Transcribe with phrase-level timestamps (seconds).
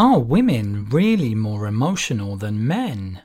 [0.00, 3.20] Are women really more emotional than men?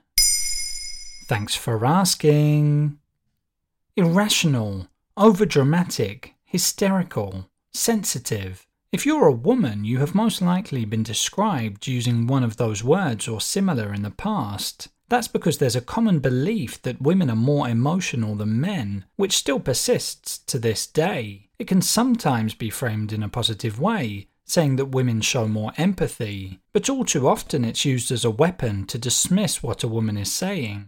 [1.26, 2.98] Thanks for asking.
[3.96, 8.68] Irrational, overdramatic, hysterical, sensitive.
[8.92, 13.26] If you're a woman, you have most likely been described using one of those words
[13.30, 14.90] or similar in the past.
[15.08, 19.62] That's because there's a common belief that women are more emotional than men, which still
[19.62, 21.48] persists to this day.
[21.58, 26.60] It can sometimes be framed in a positive way, saying that women show more empathy,
[26.72, 30.32] but all too often it's used as a weapon to dismiss what a woman is
[30.32, 30.88] saying.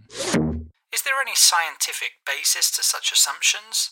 [0.94, 3.92] Is there any scientific basis to such assumptions?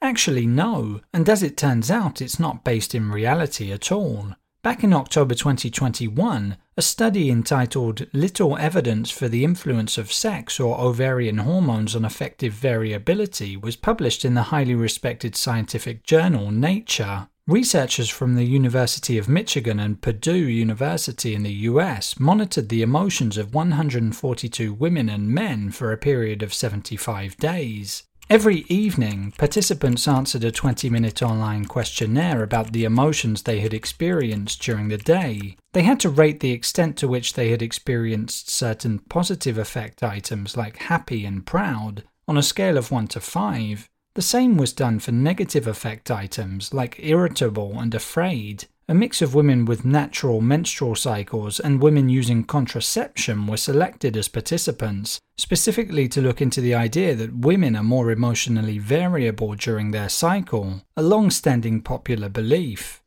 [0.00, 4.34] Actually, no, and as it turns out, it's not based in reality at all.
[4.62, 10.80] Back in October 2021, a study entitled Little Evidence for the Influence of Sex or
[10.80, 17.28] Ovarian Hormones on Affective Variability was published in the highly respected scientific journal Nature.
[17.48, 23.36] Researchers from the University of Michigan and Purdue University in the US monitored the emotions
[23.36, 28.04] of 142 women and men for a period of 75 days.
[28.30, 34.62] Every evening, participants answered a 20 minute online questionnaire about the emotions they had experienced
[34.62, 35.56] during the day.
[35.72, 40.56] They had to rate the extent to which they had experienced certain positive affect items
[40.56, 43.88] like happy and proud on a scale of 1 to 5.
[44.14, 48.66] The same was done for negative affect items like irritable and afraid.
[48.86, 54.28] A mix of women with natural menstrual cycles and women using contraception were selected as
[54.28, 60.10] participants, specifically to look into the idea that women are more emotionally variable during their
[60.10, 63.02] cycle, a long standing popular belief.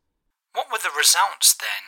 [0.53, 1.84] What were the results then?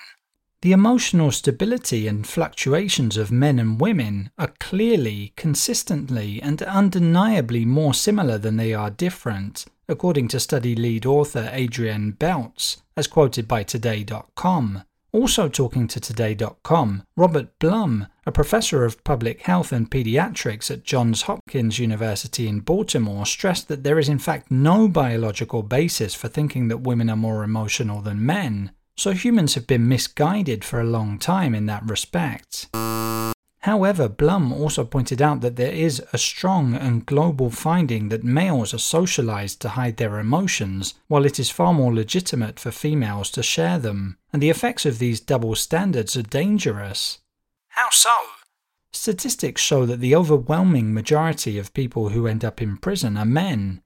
[0.68, 7.94] The emotional stability and fluctuations of men and women are clearly, consistently, and undeniably more
[7.94, 13.64] similar than they are different, according to study lead author Adrienne Beltz, as quoted by
[13.64, 14.84] Today.com.
[15.14, 21.22] Also talking to Today.com, Robert Blum, a professor of public health and pediatrics at Johns
[21.22, 26.68] Hopkins University in Baltimore, stressed that there is in fact no biological basis for thinking
[26.68, 31.20] that women are more emotional than men so humans have been misguided for a long
[31.20, 32.68] time in that respect.
[33.62, 38.74] However, Blum also pointed out that there is a strong and global finding that males
[38.74, 43.44] are socialized to hide their emotions, while it is far more legitimate for females to
[43.44, 47.20] share them, and the effects of these double standards are dangerous.
[47.70, 48.16] How so?
[48.94, 53.82] Statistics show that the overwhelming majority of people who end up in prison are men.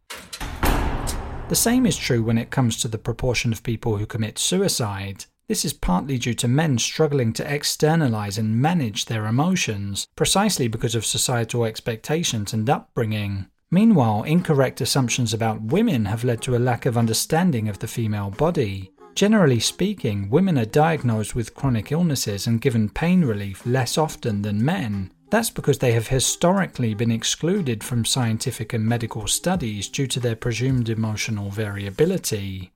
[1.51, 5.25] The same is true when it comes to the proportion of people who commit suicide.
[5.49, 10.95] This is partly due to men struggling to externalize and manage their emotions, precisely because
[10.95, 13.47] of societal expectations and upbringing.
[13.69, 18.29] Meanwhile, incorrect assumptions about women have led to a lack of understanding of the female
[18.29, 18.93] body.
[19.13, 24.63] Generally speaking, women are diagnosed with chronic illnesses and given pain relief less often than
[24.63, 25.11] men.
[25.31, 30.35] That's because they have historically been excluded from scientific and medical studies due to their
[30.35, 32.73] presumed emotional variability.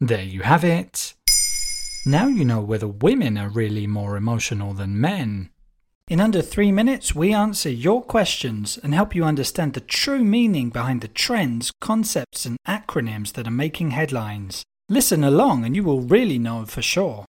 [0.00, 1.14] There you have it.
[2.04, 5.50] Now you know whether women are really more emotional than men.
[6.08, 10.70] In under three minutes, we answer your questions and help you understand the true meaning
[10.70, 14.64] behind the trends, concepts, and acronyms that are making headlines.
[14.88, 17.26] Listen along and you will really know for sure.